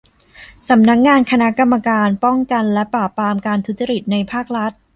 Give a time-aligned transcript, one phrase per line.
[0.69, 4.71] สำนักงานคณะกรรมการป้องกันและปราบปรามการทุจริตในภาครัฐ